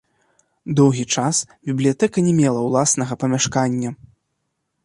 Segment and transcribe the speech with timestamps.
[0.79, 1.35] Доўгі час
[1.71, 3.89] бібліятэка не мела ўласнага памяшкання.